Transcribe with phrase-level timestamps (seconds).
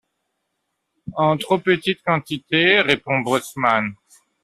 [1.15, 3.93] En trop petite quantité,» répond le bosseman!